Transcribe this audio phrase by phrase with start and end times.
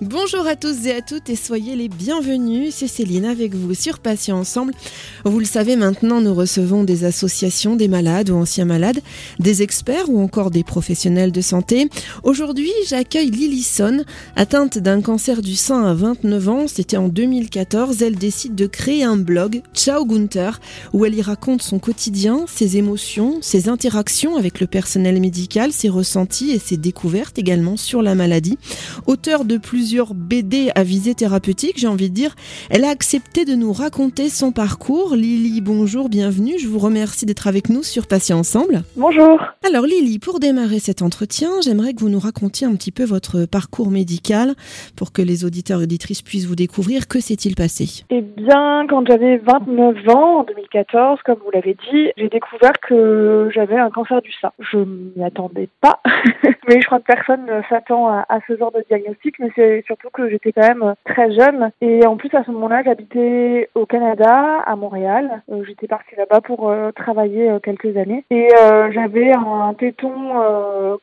[0.00, 2.72] Bonjour à tous et à toutes et soyez les bienvenus.
[2.72, 4.72] C'est Céline avec vous sur Patients Ensemble.
[5.24, 9.00] Vous le savez maintenant, nous recevons des associations, des malades ou anciens malades,
[9.40, 11.88] des experts ou encore des professionnels de santé.
[12.22, 14.04] Aujourd'hui, j'accueille Lillison,
[14.36, 16.68] atteinte d'un cancer du sein à 29 ans.
[16.68, 18.00] C'était en 2014.
[18.00, 20.60] Elle décide de créer un blog, Ciao Gunther,
[20.92, 25.88] où elle y raconte son quotidien, ses émotions, ses interactions avec le personnel médical, ses
[25.88, 28.58] ressentis et ses découvertes également sur la maladie.
[29.08, 32.34] Auteur de plusieurs BD à visée thérapeutique, j'ai envie de dire.
[32.70, 35.14] Elle a accepté de nous raconter son parcours.
[35.14, 36.58] Lily, bonjour, bienvenue.
[36.58, 38.82] Je vous remercie d'être avec nous sur Patients Ensemble.
[38.96, 39.40] Bonjour.
[39.66, 43.46] Alors Lily, pour démarrer cet entretien, j'aimerais que vous nous racontiez un petit peu votre
[43.46, 44.54] parcours médical
[44.94, 47.08] pour que les auditeurs et auditrices puissent vous découvrir.
[47.08, 48.04] Que s'est-il passé?
[48.10, 53.48] Eh bien, quand j'avais 29 ans, en 2014, comme vous l'avez dit, j'ai découvert que
[53.54, 54.52] j'avais un cancer du sein.
[54.58, 56.00] Je m'y attendais pas,
[56.68, 59.77] mais je crois que personne ne s'attend à, à ce genre de diagnostic, mais c'est
[59.82, 61.70] surtout que j'étais quand même très jeune.
[61.80, 65.42] Et en plus, à ce moment-là, j'habitais au Canada, à Montréal.
[65.50, 68.24] Euh, j'étais partie là-bas pour euh, travailler euh, quelques années.
[68.30, 68.48] Et
[68.90, 70.10] j'avais un téton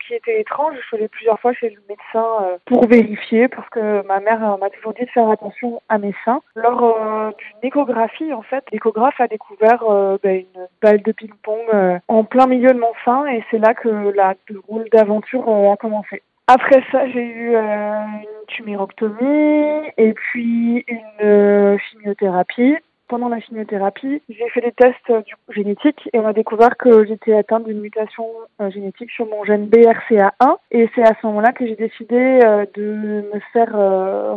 [0.06, 0.76] qui était étrange.
[0.80, 2.26] Je suis allée plusieurs fois chez le médecin
[2.66, 6.42] pour vérifier, parce que ma mère m'a toujours dit de faire attention à mes seins.
[6.56, 9.84] Lors d'une échographie, en fait, l'échographe a découvert
[10.24, 13.26] ben, une balle de ping-pong en plein milieu de mon sein.
[13.28, 16.22] Et c'est là que la drôle d'aventure a commencé.
[16.48, 22.76] Après ça, j'ai eu euh, une tuméroctomie et puis une euh, chimiothérapie.
[23.08, 27.34] Pendant la chimiothérapie, j'ai fait des tests euh, génétiques et on a découvert que j'étais
[27.34, 28.28] atteinte d'une mutation
[28.70, 30.58] génétique sur mon gène BRCA1.
[30.70, 32.40] Et c'est à ce moment-là que j'ai décidé
[32.76, 33.72] de me faire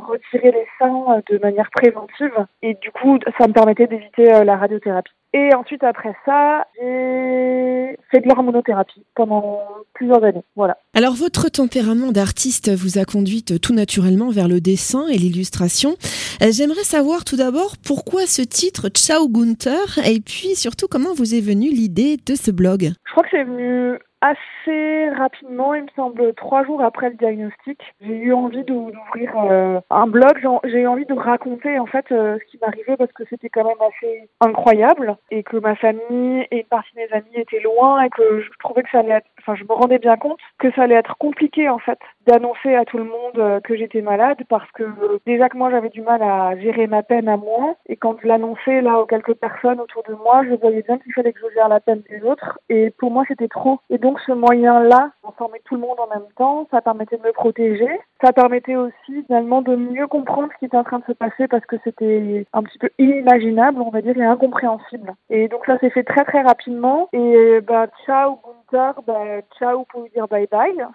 [0.06, 2.47] retirer les seins de manière préventive.
[2.62, 5.12] Et du coup, ça me permettait d'éviter la radiothérapie.
[5.34, 9.61] Et ensuite, après ça, j'ai fait de l'hormonothérapie pendant
[9.93, 10.43] plusieurs années.
[10.57, 10.79] Voilà.
[10.95, 15.97] Alors, votre tempérament d'artiste vous a conduite tout naturellement vers le dessin et l'illustration.
[16.42, 21.35] Euh, j'aimerais savoir tout d'abord pourquoi ce titre, Ciao Gunther, et puis surtout comment vous
[21.35, 22.92] est venue l'idée de ce blog?
[23.05, 27.80] Je crois que c'est venu assez rapidement, il me semble trois jours après le diagnostic,
[28.01, 30.46] j'ai eu envie d'ouvrir euh, un blog.
[30.64, 33.64] J'ai eu envie de raconter en fait euh, ce qui m'arrivait parce que c'était quand
[33.64, 38.02] même assez incroyable et que ma famille et une partie de mes amis étaient loin
[38.02, 40.70] et que je trouvais que ça allait être, enfin je me rendais bien compte que
[40.73, 44.39] ça allait être compliqué en fait d'annoncer à tout le monde euh, que j'étais malade
[44.48, 44.85] parce que
[45.25, 48.29] déjà que moi j'avais du mal à gérer ma peine à moi et quand je
[48.29, 51.55] l'annonçais là aux quelques personnes autour de moi, je voyais bien qu'il fallait que je
[51.55, 53.81] gère la peine des autres et pour moi c'était trop.
[53.91, 57.33] Et donc ce moyen-là, formait tout le monde en même temps, ça permettait de me
[57.33, 57.89] protéger.
[58.23, 61.47] Ça permettait aussi finalement de mieux comprendre ce qui était en train de se passer
[61.48, 65.14] parce que c'était un petit peu inimaginable, on va dire, et incompréhensible.
[65.31, 67.08] Et donc ça s'est fait très très rapidement.
[67.13, 70.86] Et bah ciao Gunther, bah ciao pour dire bye bye.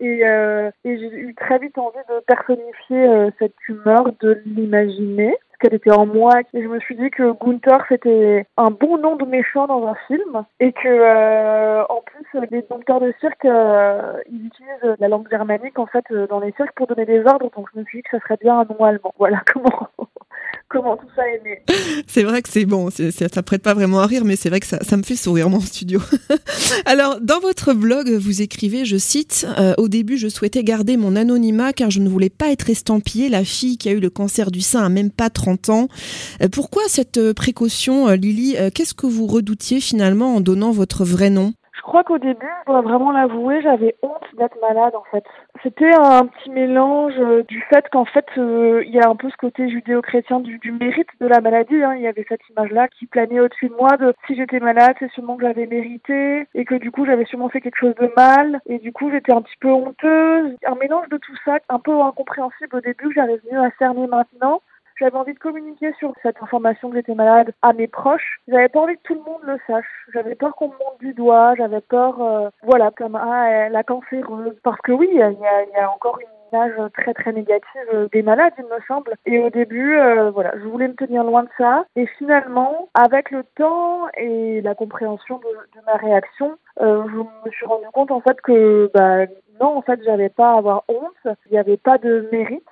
[0.00, 5.36] Et, euh, et j'ai eu très vite envie de personnifier euh, cette humeur, de l'imaginer
[5.60, 6.40] qu'elle était en moi.
[6.54, 9.94] Et je me suis dit que Gunther, c'était un bon nom de méchant dans un
[10.08, 10.44] film.
[10.58, 15.86] Et que, euh, en plus, les docteurs de cirque, ils utilisent la langue germanique, en
[15.86, 17.50] fait, dans les cirques pour donner des ordres.
[17.56, 19.14] Donc je me suis dit que ça serait bien un nom allemand.
[19.18, 19.88] Voilà comment
[20.72, 21.62] comment tout ça est né.
[22.06, 24.66] C'est vrai que c'est bon, ça prête pas vraiment à rire, mais c'est vrai que
[24.66, 26.00] ça, ça, me fait sourire mon studio.
[26.86, 31.16] Alors, dans votre blog, vous écrivez, je cite, euh, Au début, je souhaitais garder mon
[31.16, 34.50] anonymat car je ne voulais pas être estampillée la fille qui a eu le cancer
[34.50, 35.88] du sein à même pas 30 ans.
[36.42, 41.30] Euh, pourquoi cette euh, précaution, Lily Qu'est-ce que vous redoutiez finalement en donnant votre vrai
[41.30, 41.52] nom?
[41.74, 45.24] Je crois qu'au début, je dois vraiment l'avouer, j'avais honte d'être malade en fait.
[45.62, 49.30] C'était un petit mélange euh, du fait qu'en fait, euh, il y a un peu
[49.30, 51.82] ce côté judéo-chrétien du, du, mérite de la maladie.
[51.82, 51.94] Hein.
[51.94, 55.10] Il y avait cette image-là qui planait au-dessus de moi de si j'étais malade, c'est
[55.12, 58.60] sûrement que j'avais mérité et que du coup, j'avais sûrement fait quelque chose de mal
[58.66, 60.56] et du coup, j'étais un petit peu honteuse.
[60.66, 64.06] Un mélange de tout ça, un peu incompréhensible au début, que j'arrive mieux à cerner
[64.06, 64.62] maintenant.
[65.02, 68.38] J'avais envie de communiquer sur cette information que j'étais malade à mes proches.
[68.46, 70.06] J'avais pas envie que tout le monde le sache.
[70.14, 71.56] J'avais peur qu'on me monte du doigt.
[71.56, 74.54] J'avais peur, euh, voilà, comme ah, la cancéreuse.
[74.62, 78.64] Parce que oui, il y a, encore une image très très négative des malades, il
[78.66, 79.14] me semble.
[79.26, 81.84] Et au début, euh, voilà, je voulais me tenir loin de ça.
[81.96, 87.50] Et finalement, avec le temps et la compréhension de, de ma réaction, euh, je me
[87.50, 89.26] suis rendu compte en fait que bah,
[89.60, 91.36] non, en fait, j'avais pas à avoir honte.
[91.46, 92.70] Il n'y avait pas de mérite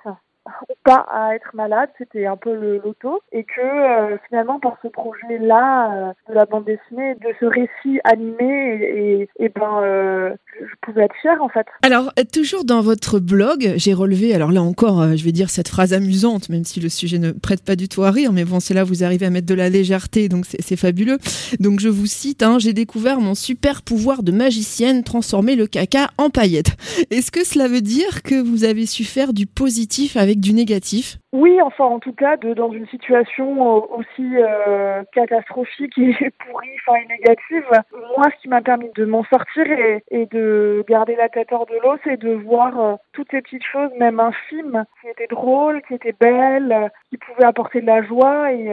[0.83, 4.87] pas à être malade, c'était un peu le loto, et que euh, finalement par ce
[4.87, 10.73] projet-là euh, de la bande dessinée, de ce récit animé, et, et, ben euh, je
[10.81, 11.67] pouvais être fière en fait.
[11.83, 15.93] Alors toujours dans votre blog, j'ai relevé, alors là encore, je vais dire cette phrase
[15.93, 18.73] amusante, même si le sujet ne prête pas du tout à rire, mais bon, c'est
[18.73, 21.17] là vous arrivez à mettre de la légèreté, donc c'est fabuleux.
[21.59, 26.09] Donc je vous cite, hein, j'ai découvert mon super pouvoir de magicienne, transformer le caca
[26.17, 26.75] en paillettes.
[27.11, 31.17] Est-ce que cela veut dire que vous avez su faire du positif avec du négatif
[31.33, 36.13] Oui, enfin en tout cas, dans une situation euh, aussi euh, catastrophique et
[36.45, 37.65] pourrie, enfin et négative,
[38.17, 41.75] moi ce qui m'a permis de m'en sortir et, de garder la tête hors de
[41.83, 45.95] l'eau, c'est de voir euh, toutes ces petites choses, même infimes, qui étaient drôles, qui
[45.95, 48.69] étaient belles, qui pouvaient apporter de la joie et,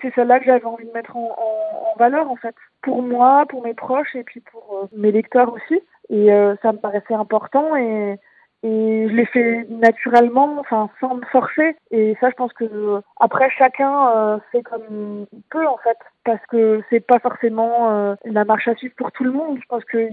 [0.00, 3.62] c'est celle-là que j'avais envie de mettre en, en, valeur en fait, pour moi, pour
[3.62, 5.80] mes proches et puis pour mes lecteurs aussi.
[6.10, 6.28] Et
[6.62, 8.18] ça me paraissait important et
[8.62, 11.76] et je l'ai fait naturellement, enfin sans me forcer.
[11.90, 16.44] Et ça, je pense que après chacun euh, fait comme il peut en fait, parce
[16.46, 19.58] que c'est pas forcément euh, la marche à suivre pour tout le monde.
[19.60, 20.08] Je pense que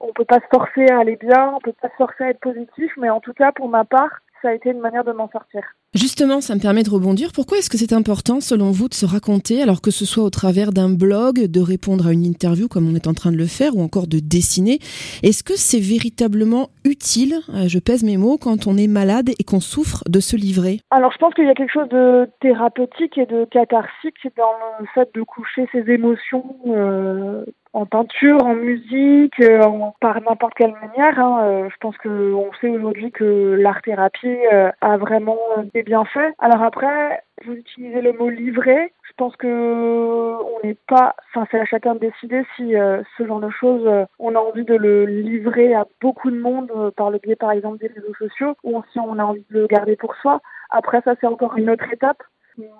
[0.00, 2.40] on peut pas se forcer à aller bien, on peut pas se forcer à être
[2.40, 4.10] positif, mais en tout cas pour ma part,
[4.42, 5.62] ça a été une manière de m'en sortir.
[5.94, 7.30] Justement, ça me permet de rebondir.
[7.32, 10.30] Pourquoi est-ce que c'est important, selon vous, de se raconter, alors que ce soit au
[10.30, 13.46] travers d'un blog, de répondre à une interview comme on est en train de le
[13.46, 14.80] faire, ou encore de dessiner?
[15.22, 19.44] Est-ce que c'est véritablement utile, euh, je pèse mes mots, quand on est malade et
[19.44, 20.80] qu'on souffre de se livrer?
[20.90, 24.86] Alors, je pense qu'il y a quelque chose de thérapeutique et de catharsique dans le
[24.94, 29.60] fait de coucher ses émotions euh, en peinture, en musique, euh,
[30.00, 31.20] par n'importe quelle manière.
[31.20, 31.68] Hein.
[31.70, 34.38] Je pense que on sait aujourd'hui que l'art-thérapie
[34.80, 35.38] a vraiment
[35.72, 36.34] des bienfaits.
[36.38, 38.92] Alors après, vous utilisez le mot livrer.
[39.02, 43.40] Je pense que on n'est pas, enfin c'est à chacun de décider si ce genre
[43.40, 43.88] de choses,
[44.18, 47.78] on a envie de le livrer à beaucoup de monde par le biais par exemple
[47.78, 50.40] des réseaux sociaux, ou si on a envie de le garder pour soi.
[50.70, 52.22] Après ça c'est encore une autre étape.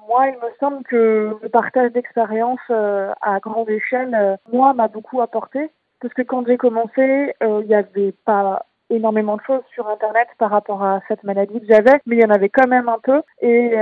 [0.09, 4.89] Moi, il me semble que le partage d'expériences euh, à grande échelle, euh, moi, m'a
[4.89, 5.71] beaucoup apporté.
[6.01, 10.29] Parce que quand j'ai commencé, euh, il n'y avait pas énormément de choses sur Internet
[10.39, 12.99] par rapport à cette maladie que j'avais, mais il y en avait quand même un
[13.03, 13.23] peu.
[13.41, 13.75] Et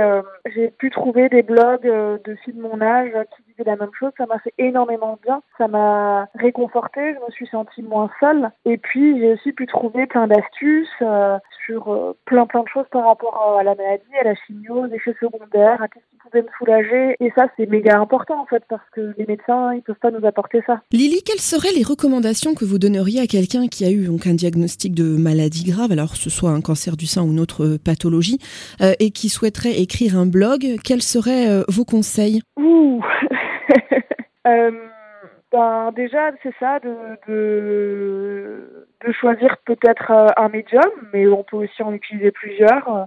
[0.53, 4.11] j'ai pu trouver des blogs de filles de mon âge qui disaient la même chose.
[4.17, 5.41] Ça m'a fait énormément bien.
[5.57, 7.13] Ça m'a réconforté.
[7.13, 8.51] Je me suis sentie moins seule.
[8.65, 11.03] Et puis, j'ai aussi pu trouver plein d'astuces
[11.65, 14.87] sur euh, plein plein de choses par rapport à la maladie, à la chimio, aux
[14.87, 17.15] effets secondaires, à qu'est-ce qui pouvait me soulager.
[17.19, 20.25] Et ça, c'est méga important en fait parce que les médecins, ils peuvent pas nous
[20.25, 20.81] apporter ça.
[20.91, 24.33] Lily, quelles seraient les recommandations que vous donneriez à quelqu'un qui a eu donc un
[24.33, 28.39] diagnostic de maladie grave, alors ce soit un cancer du sein ou une autre pathologie,
[28.81, 32.41] euh, et qui souhaiterait écrire un blog Quels seraient euh, vos conseils?
[32.57, 33.01] Ouh
[34.47, 34.71] euh,
[35.51, 36.95] ben, déjà, c'est ça, de,
[37.27, 42.87] de, de choisir peut-être euh, un médium, mais on peut aussi en utiliser plusieurs.
[42.87, 43.03] Euh,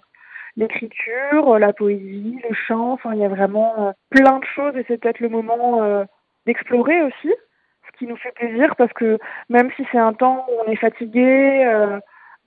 [0.56, 4.84] l'écriture, euh, la poésie, le chant, enfin, il y a vraiment plein de choses et
[4.88, 6.06] c'est peut-être le moment
[6.46, 9.18] d'explorer aussi, ce qui nous fait plaisir parce que
[9.50, 12.00] même si c'est un temps où on est fatigué,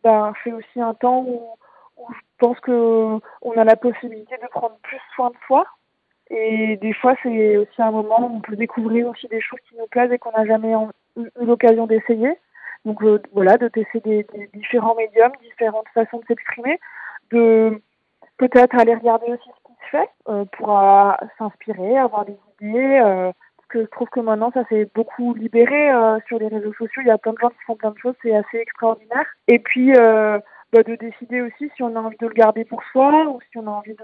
[0.04, 1.50] ben, c'est aussi un temps où,
[1.98, 5.66] où je pense que on a la possibilité de prendre plus soin de soi
[6.30, 9.76] et des fois, c'est aussi un moment où on peut découvrir aussi des choses qui
[9.78, 10.74] nous plaisent et qu'on n'a jamais
[11.18, 12.38] eu l'occasion d'essayer.
[12.86, 16.80] Donc euh, voilà, de tester des, différents médiums, différentes façons de s'exprimer,
[17.32, 17.82] de
[18.38, 23.00] peut-être aller regarder aussi ce qui se fait euh, pour euh, s'inspirer, avoir des idées.
[23.02, 25.92] parce que je trouve que maintenant, ça s'est beaucoup libéré
[26.28, 27.02] sur les réseaux sociaux.
[27.02, 29.26] Il y a plein de gens qui font plein de choses, c'est assez extraordinaire.
[29.48, 33.26] Et puis, bah, de décider aussi si on a envie de le garder pour soi
[33.28, 33.96] ou si on a envie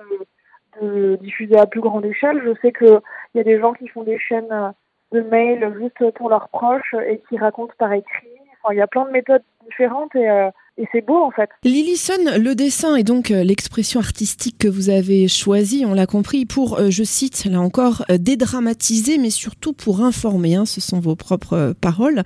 [0.82, 2.42] de diffuser à plus grande échelle.
[2.44, 3.00] Je sais qu'il
[3.36, 4.74] y a des gens qui font des chaînes
[5.14, 8.35] de mails juste pour leurs proches et qui racontent par écrit.
[8.72, 11.50] Il y a plein de méthodes différentes et euh, et c'est beau en fait.
[11.64, 16.46] Lillison, le dessin est donc euh, l'expression artistique que vous avez choisie, on l'a compris,
[16.46, 20.56] pour, euh, je cite là encore, dédramatiser, mais surtout pour informer.
[20.56, 22.24] Hein, ce sont vos propres paroles.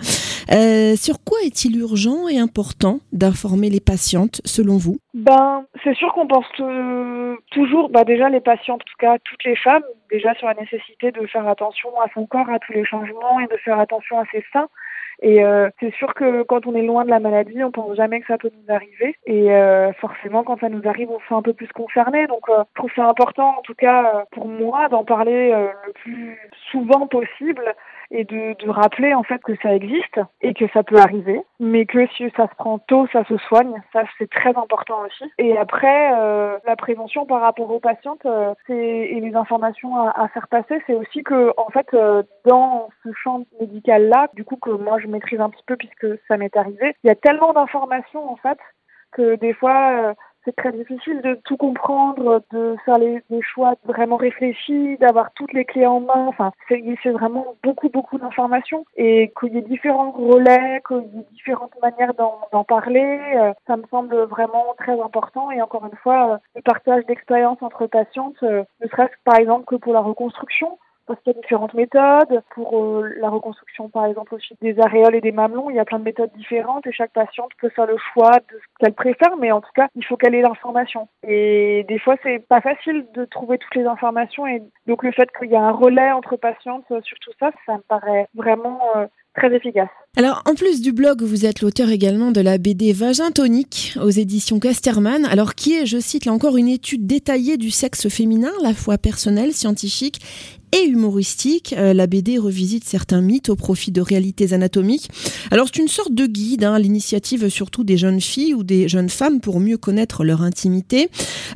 [0.52, 4.98] Euh, sur quoi est-il urgent et important d'informer les patientes, selon vous?
[5.14, 6.46] Ben, c'est sûr qu'on pense
[7.52, 11.12] toujours, bah déjà les patientes, en tout cas toutes les femmes, déjà sur la nécessité
[11.12, 14.24] de faire attention à son corps, à tous les changements et de faire attention à
[14.32, 14.70] ses seins.
[15.22, 18.22] Et euh, c'est sûr que quand on est loin de la maladie, on pense jamais
[18.22, 19.18] que ça peut nous arriver.
[19.26, 22.28] Et euh, forcément, quand ça nous arrive, on se sent un peu plus concerné.
[22.28, 26.38] Donc, euh, je trouve ça important, en tout cas pour moi, d'en parler le plus
[26.72, 27.76] souvent possible
[28.12, 31.86] et de, de, rappeler en fait que ça existe et que ça peut arriver, mais
[31.86, 33.74] que si ça se prend tôt, ça se soigne.
[33.94, 35.32] Ça, c'est très important aussi.
[35.38, 40.28] Et après, euh, la prévention par rapport aux patientes euh, et les informations à, à
[40.30, 44.72] faire passer, c'est aussi que en fait, euh, dans ce champ médical-là, du coup que
[44.72, 48.32] moi je maîtrise un petit peu puisque ça m'est arrivé, il y a tellement d'informations
[48.32, 48.58] en fait
[49.12, 50.14] que des fois
[50.50, 55.66] c'est très difficile de tout comprendre, de faire les, choix vraiment réfléchis, d'avoir toutes les
[55.66, 56.26] clés en main.
[56.28, 61.26] Enfin, c'est vraiment beaucoup, beaucoup d'informations et qu'il y ait différents relais, qu'il y ait
[61.32, 65.52] différentes manières d'en parler, euh, ça me semble vraiment très important.
[65.52, 69.66] Et encore une fois, euh, le partage d'expériences entre patientes, euh, ne serait-ce par exemple
[69.66, 70.78] que pour la reconstruction
[71.10, 72.44] parce qu'il y a différentes méthodes.
[72.54, 75.86] Pour euh, la reconstruction, par exemple, aussi des aréoles et des mamelons, il y a
[75.86, 79.36] plein de méthodes différentes et chaque patiente peut faire le choix de ce qu'elle préfère,
[79.38, 81.08] mais en tout cas, il faut qu'elle ait l'information.
[81.28, 85.30] Et des fois, c'est pas facile de trouver toutes les informations et donc le fait
[85.38, 89.08] qu'il y a un relais entre patientes sur tout ça, ça me paraît vraiment euh,
[89.36, 89.90] très efficace.
[90.18, 94.10] Alors, en plus du blog, vous êtes l'auteur également de la BD Vagin tonique aux
[94.10, 95.26] éditions Casterman.
[95.26, 98.98] Alors, qui est, je cite là encore, une étude détaillée du sexe féminin, la fois
[98.98, 100.20] personnelle, scientifique
[100.72, 101.74] et humoristique.
[101.78, 105.10] Euh, la BD revisite certains mythes au profit de réalités anatomiques.
[105.52, 109.10] Alors c'est une sorte de guide hein, l'initiative surtout des jeunes filles ou des jeunes
[109.10, 111.10] femmes pour mieux connaître leur intimité.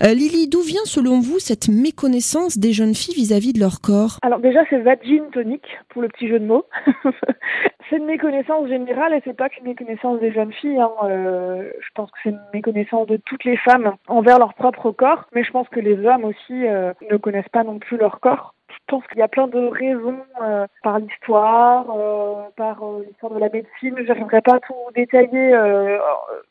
[0.04, 4.18] Euh, Lily, d'où vient selon vous cette méconnaissance des jeunes filles vis-à-vis de leur corps?
[4.22, 6.66] Alors déjà c'est vagine tonique pour le petit jeu de mots.
[7.90, 10.80] c'est une méconnaissance générale et c'est pas qu'une méconnaissance des jeunes filles.
[10.80, 10.92] Hein.
[11.04, 15.26] Euh, je pense que c'est une méconnaissance de toutes les femmes envers leur propre corps,
[15.34, 18.54] mais je pense que les hommes aussi ne connaissent pas non plus leur corps.
[18.74, 23.34] Je pense qu'il y a plein de raisons euh, par l'histoire, euh, par euh, l'histoire
[23.34, 23.96] de la médecine.
[23.98, 25.52] Je n'arriverai pas tout détailler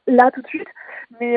[0.07, 0.69] là tout de suite,
[1.21, 1.37] mais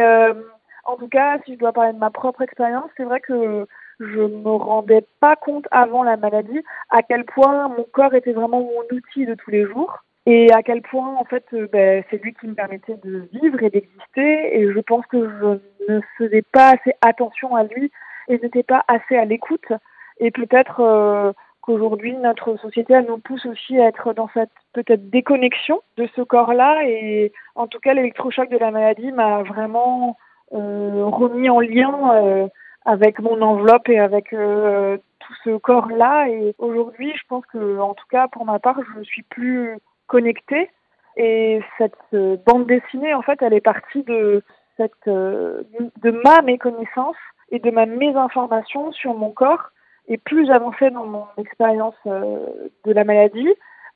[0.86, 3.66] en tout cas, si je dois parler de ma propre expérience, c'est vrai que
[4.00, 8.60] je me rendais pas compte avant la maladie à quel point mon corps était vraiment
[8.60, 12.34] mon outil de tous les jours et à quel point en fait ben, c'est lui
[12.34, 16.72] qui me permettait de vivre et d'exister et je pense que je ne faisais pas
[16.72, 17.90] assez attention à lui
[18.28, 19.72] et n'étais pas assez à l'écoute
[20.20, 21.34] et peut-être euh,
[21.66, 26.22] qu'aujourd'hui notre société elle nous pousse aussi à être dans cette peut-être déconnexion de ce
[26.22, 26.88] corps-là.
[26.88, 30.18] Et en tout cas l'électrochoc de la maladie m'a vraiment
[30.54, 32.48] euh, remis en lien euh,
[32.86, 36.30] avec mon enveloppe et avec euh, tout ce corps-là.
[36.30, 40.70] Et aujourd'hui je pense que en tout cas pour ma part je suis plus connectée.
[41.18, 44.44] Et cette bande dessinée en fait elle est partie de
[44.78, 47.16] cette de ma méconnaissance
[47.50, 49.72] et de ma mésinformation sur mon corps
[50.08, 52.46] et plus j'avançais dans mon expérience euh,
[52.84, 53.50] de la maladie,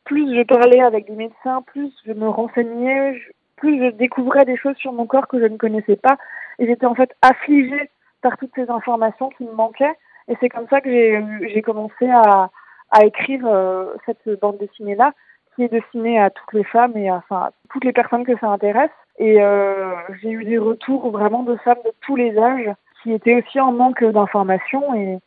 [0.05, 3.21] plus je parlais avec des médecins, plus je me renseignais,
[3.57, 6.17] plus je découvrais des choses sur mon corps que je ne connaissais pas.
[6.57, 7.89] Et j'étais en fait affligée
[8.21, 9.95] par toutes ces informations qui me manquaient.
[10.27, 12.49] Et c'est comme ça que j'ai commencé à,
[12.91, 15.13] à écrire euh, cette bande dessinée-là,
[15.55, 18.47] qui est destinée à toutes les femmes et à, enfin, toutes les personnes que ça
[18.47, 18.91] intéresse.
[19.17, 22.71] Et euh, j'ai eu des retours vraiment de femmes de tous les âges
[23.03, 24.93] qui étaient aussi en manque d'informations.
[24.95, 25.19] Et,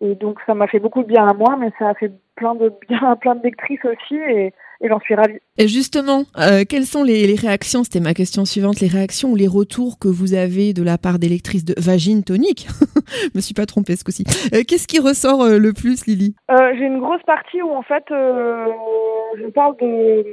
[0.00, 2.54] et donc ça m'a fait beaucoup de bien à moi, mais ça a fait plein
[2.54, 5.38] de bien à plein de lectrices aussi, et, et j'en suis ravie.
[5.56, 8.80] Et justement, euh, quelles sont les, les réactions C'était ma question suivante.
[8.80, 12.24] Les réactions ou les retours que vous avez de la part des lectrices de Vagine
[12.24, 12.68] Tonique?
[13.22, 14.24] Je me suis pas trompée ce coup-ci.
[14.52, 16.36] Euh, Qu'est-ce qui ressort euh, le plus, Lily?
[16.50, 20.24] J'ai une grosse partie où en fait je parle de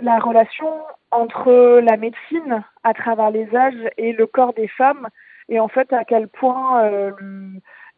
[0.00, 0.66] la relation
[1.10, 5.08] entre la médecine à travers les âges et le corps des femmes,
[5.48, 6.82] et en fait à quel point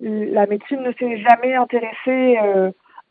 [0.00, 2.70] la médecine ne s'est jamais intéressée euh,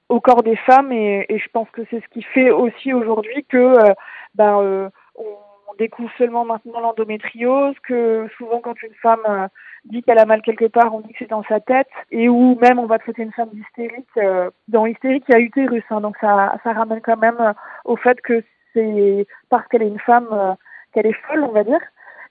[0.10, 3.46] au corps des femmes et, et je pense que c'est ce qui fait aussi aujourd'hui
[3.48, 3.94] que euh,
[4.36, 9.48] ben, euh, on découvre seulement maintenant l'endométriose, que souvent quand une femme euh,
[9.86, 12.58] dit qu'elle a mal quelque part, on dit que c'est dans sa tête, et où
[12.60, 14.08] même on va traiter une femme d'hystérique.
[14.18, 17.54] Euh, dans hystérique, il y a utérus, hein, donc ça, ça ramène quand même
[17.86, 18.44] au fait que
[18.74, 20.56] c'est parce qu'elle est une femme
[20.94, 21.82] qu'elle est folle, on va dire.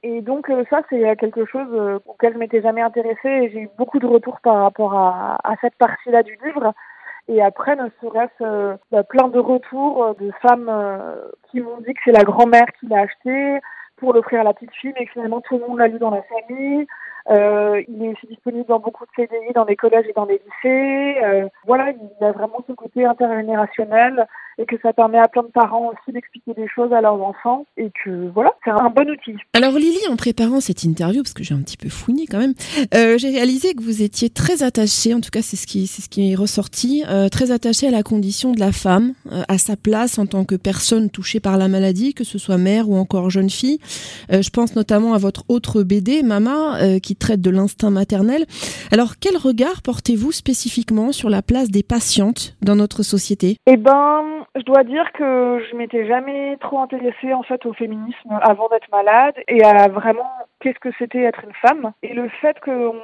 [0.03, 3.61] Et donc euh, ça, c'est quelque chose euh, auquel je m'étais jamais intéressée et j'ai
[3.63, 6.73] eu beaucoup de retours par rapport à, à cette partie-là du livre.
[7.27, 10.71] Et après, ne serait-ce euh, bah, plein de retours de femmes
[11.51, 13.59] qui m'ont dit que c'est la grand-mère qui l'a acheté
[13.97, 16.23] pour l'offrir à la petite fille, mais finalement tout le monde l'a lu dans la
[16.23, 16.87] famille.
[17.31, 20.41] Euh, il est aussi disponible dans beaucoup de CDI, dans des collèges et dans des
[20.45, 21.17] lycées.
[21.23, 24.27] Euh, voilà, il a vraiment ce côté intergénérationnel
[24.59, 27.65] et que ça permet à plein de parents aussi d'expliquer des choses à leurs enfants
[27.77, 29.37] et que voilà, c'est un bon outil.
[29.53, 32.55] Alors Lily, en préparant cette interview, parce que j'ai un petit peu fouiné quand même,
[32.95, 36.03] euh, j'ai réalisé que vous étiez très attachée, en tout cas c'est ce qui c'est
[36.03, 39.59] ce qui est ressorti, euh, très attachée à la condition de la femme, euh, à
[39.59, 42.97] sa place en tant que personne touchée par la maladie, que ce soit mère ou
[42.97, 43.79] encore jeune fille.
[44.33, 48.45] Euh, je pense notamment à votre autre BD, Mama, qui traite de l'instinct maternel.
[48.93, 53.57] Alors quel regard portez-vous spécifiquement sur la place des patientes dans notre société?
[53.67, 54.25] Eh ben,
[54.57, 58.91] je dois dire que je m'étais jamais trop intéressée en fait au féminisme avant d'être
[58.91, 61.93] malade et à vraiment qu'est-ce que c'était être une femme.
[62.03, 62.95] Et le fait qu'on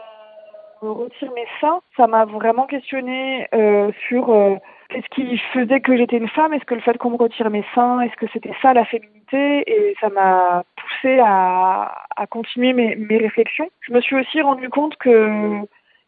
[0.83, 4.57] retire mes seins, ça m'a vraiment questionné euh, sur euh,
[4.95, 6.53] qu'est-ce qui faisait que j'étais une femme.
[6.53, 9.65] Est-ce que le fait qu'on me retire mes seins, est-ce que c'était ça la féminité
[9.67, 13.69] Et ça m'a poussé poussé à, continuer mes, mes réflexions.
[13.81, 15.61] Je me suis aussi rendu compte que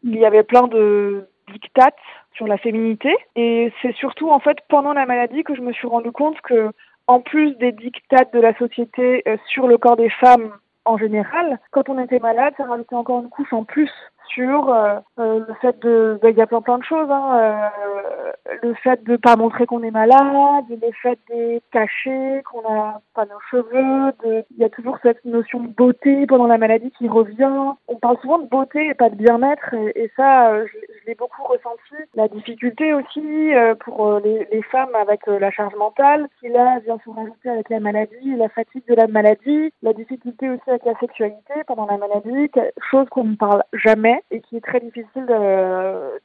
[0.03, 1.97] il y avait plein de dictates
[2.35, 5.87] sur la féminité et c'est surtout en fait pendant la maladie que je me suis
[5.87, 6.71] rendu compte que
[7.07, 10.53] en plus des dictates de la société euh, sur le corps des femmes
[10.85, 13.91] en général, quand on était malade, ça rajoutait encore une couche en plus
[14.29, 17.39] sur euh, euh, le fait de, ben, il y a plein plein de choses, hein,
[17.39, 23.01] euh, le fait de pas montrer qu'on est malade, le fait de cacher qu'on a
[23.15, 24.13] pas nos cheveux,
[24.51, 27.75] il y a toujours cette notion de beauté pendant la maladie qui revient.
[27.89, 31.95] On parle souvent de beauté et pas de bien-être, et, ça, je l'ai beaucoup ressenti.
[32.15, 36.49] La difficulté aussi euh, pour euh, les, les femmes avec euh, la charge mentale, qui
[36.49, 40.69] là vient se rajouter avec la maladie, la fatigue de la maladie, la difficulté aussi
[40.69, 42.51] avec la sexualité pendant la maladie,
[42.91, 46.21] chose qu'on ne parle jamais et qui est très difficile de,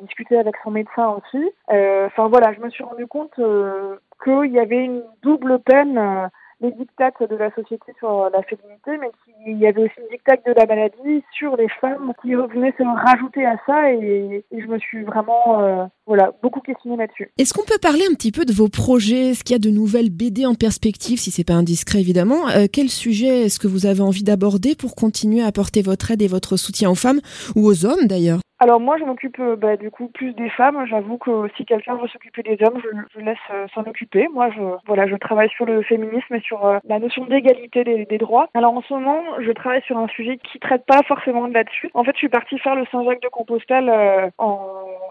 [0.00, 1.44] discuter avec son médecin aussi.
[1.68, 6.30] Enfin voilà, je me suis rendu compte euh, qu'il y avait une double peine,
[6.60, 10.44] les dictates de la société sur la féminité, mais qu'il y avait aussi une dictate
[10.46, 14.66] de la maladie sur les femmes qui venaient se rajouter à ça et, et je
[14.66, 17.30] me suis vraiment euh, voilà beaucoup questionnée là-dessus.
[17.38, 19.30] Est-ce qu'on peut parler un petit peu de vos projets?
[19.30, 22.48] Est-ce qu'il y a de nouvelles BD en perspective, si c'est pas indiscret évidemment?
[22.48, 26.22] Euh, Quel sujet est-ce que vous avez envie d'aborder pour continuer à apporter votre aide
[26.22, 27.20] et votre soutien aux femmes
[27.54, 28.40] ou aux hommes d'ailleurs?
[28.62, 30.84] Alors moi, je m'occupe euh, bah, du coup plus des femmes.
[30.86, 32.88] J'avoue que si quelqu'un veut s'occuper des hommes, je,
[33.18, 34.28] je laisse euh, s'en occuper.
[34.34, 38.04] Moi, je voilà, je travaille sur le féminisme et sur euh, la notion d'égalité des,
[38.04, 38.48] des droits.
[38.52, 41.90] Alors en ce moment, je travaille sur un sujet qui traite pas forcément de là-dessus.
[41.94, 44.60] En fait, je suis partie faire le Saint-Jacques de Compostelle euh, en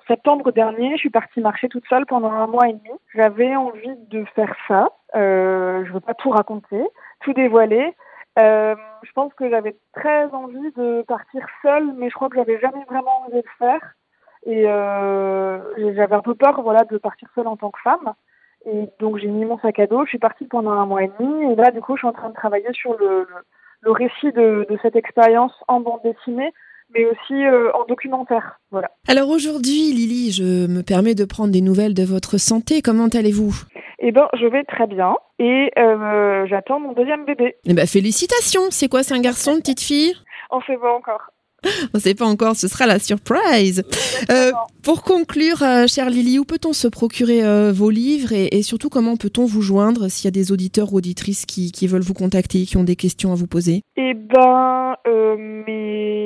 [0.07, 0.88] septembre dernier.
[0.93, 2.97] Je suis partie marcher toute seule pendant un mois et demi.
[3.13, 4.89] J'avais envie de faire ça.
[5.15, 6.81] Euh, je veux pas tout raconter,
[7.21, 7.95] tout dévoiler.
[8.37, 12.59] Euh, je pense que j'avais très envie de partir seule, mais je crois que j'avais
[12.59, 13.81] jamais vraiment osé le faire.
[14.45, 15.59] Et euh,
[15.95, 18.13] j'avais un peu peur, voilà, de partir seule en tant que femme.
[18.65, 20.03] Et donc j'ai mis mon sac à dos.
[20.05, 21.51] Je suis partie pendant un mois et demi.
[21.51, 23.27] Et là, du coup, je suis en train de travailler sur le,
[23.85, 26.53] récit de, de cette expérience en bande dessinée,
[26.93, 28.59] mais aussi euh, en documentaire.
[28.71, 28.89] Voilà.
[29.07, 32.81] Alors aujourd'hui, Lily, je me permets de prendre des nouvelles de votre santé.
[32.81, 33.55] Comment allez-vous?
[33.99, 35.15] Eh ben, je vais très bien.
[35.39, 37.55] Et euh, j'attends mon deuxième bébé.
[37.65, 38.71] Eh ben félicitations.
[38.71, 40.13] C'est quoi, c'est un garçon, une petite fille?
[40.51, 41.21] On sait pas encore.
[41.93, 43.83] On ne sait pas encore, ce sera la surprise.
[44.31, 48.61] Euh, pour conclure, euh, chère Lily, où peut-on se procurer euh, vos livres et, et
[48.63, 52.01] surtout comment peut-on vous joindre s'il y a des auditeurs ou auditrices qui, qui veulent
[52.01, 53.81] vous contacter, qui ont des questions à vous poser?
[53.97, 56.18] Eh ben, mes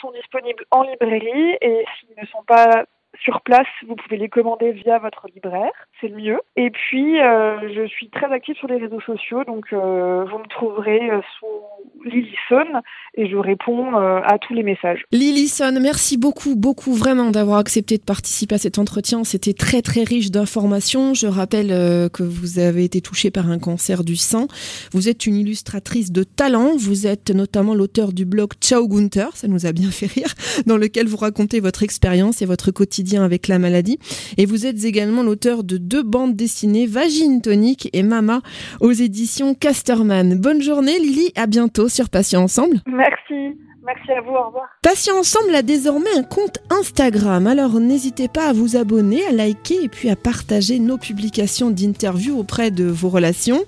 [0.00, 2.84] sont disponibles en librairie et s'ils ne sont pas
[3.18, 6.38] sur place, vous pouvez les commander via votre libraire, c'est le mieux.
[6.56, 10.48] Et puis, euh, je suis très active sur les réseaux sociaux, donc euh, vous me
[10.48, 12.80] trouverez euh, sous Lillison
[13.14, 15.04] et je réponds à tous les messages.
[15.12, 19.24] Lillison, merci beaucoup, beaucoup vraiment d'avoir accepté de participer à cet entretien.
[19.24, 21.12] C'était très très riche d'informations.
[21.12, 21.68] Je rappelle
[22.10, 24.46] que vous avez été touchée par un cancer du sein.
[24.92, 26.76] Vous êtes une illustratrice de talent.
[26.78, 30.32] Vous êtes notamment l'auteur du blog Ciao Gunther, ça nous a bien fait rire,
[30.66, 33.98] dans lequel vous racontez votre expérience et votre quotidien avec la maladie.
[34.38, 38.42] Et vous êtes également l'auteur de deux bandes dessinées, Vagine Tonique et Mama,
[38.80, 40.38] aux éditions Casterman.
[40.38, 42.80] Bonne journée Lily, à bientôt sur Patient Ensemble.
[42.86, 44.68] Merci, merci à vous, au revoir.
[44.82, 49.82] Patient Ensemble a désormais un compte Instagram, alors n'hésitez pas à vous abonner, à liker
[49.82, 53.64] et puis à partager nos publications d'interviews auprès de vos relations.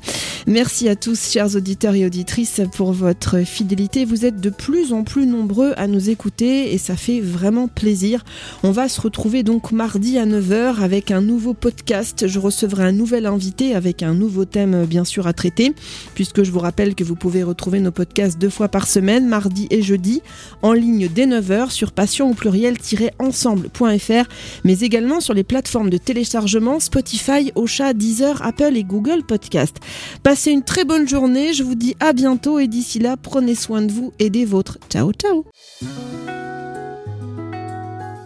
[0.46, 4.04] Merci à tous, chers auditeurs et auditrices, pour votre fidélité.
[4.04, 8.24] Vous êtes de plus en plus nombreux à nous écouter et ça fait vraiment plaisir.
[8.64, 12.11] On va se retrouver donc mardi à 9h avec un nouveau podcast.
[12.26, 15.74] Je recevrai un nouvel invité avec un nouveau thème bien sûr à traiter,
[16.14, 19.66] puisque je vous rappelle que vous pouvez retrouver nos podcasts deux fois par semaine, mardi
[19.70, 20.22] et jeudi,
[20.62, 24.28] en ligne dès 9h sur passion au pluriel-ensemble.fr,
[24.64, 29.76] mais également sur les plateformes de téléchargement Spotify, Ocha, Deezer, Apple et Google Podcast.
[30.22, 33.82] Passez une très bonne journée, je vous dis à bientôt et d'ici là, prenez soin
[33.82, 34.78] de vous et des vôtres.
[34.90, 35.44] Ciao ciao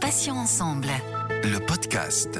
[0.01, 0.89] Passions ensemble.
[1.43, 2.39] Le podcast.